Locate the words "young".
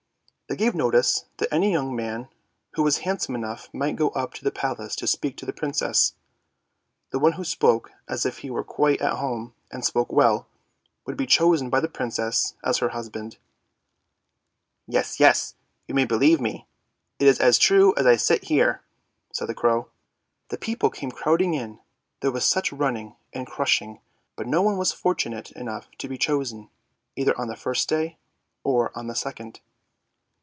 1.71-1.95